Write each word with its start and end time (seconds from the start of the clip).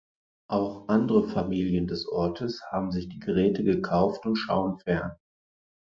Auch 0.49 0.87
andere 0.87 1.27
Familien 1.29 1.85
des 1.85 2.07
Ortes 2.07 2.63
haben 2.71 2.91
sich 2.91 3.07
die 3.07 3.19
Geräte 3.19 3.63
gekauft 3.63 4.25
und 4.25 4.35
schauen 4.35 4.79
fern. 4.79 5.11